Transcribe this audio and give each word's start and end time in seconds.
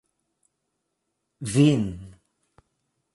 vin 1.53 1.83